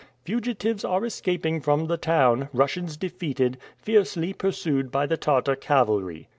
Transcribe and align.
"Fugitives 0.25 0.83
are 0.83 1.05
escaping 1.05 1.61
from 1.61 1.85
the 1.85 1.95
town. 1.95 2.49
Russians 2.53 2.97
defeated. 2.97 3.59
Fiercely 3.77 4.33
pursued 4.33 4.89
by 4.89 5.05
the 5.05 5.15
Tartar 5.15 5.55
cavalry." 5.55 6.27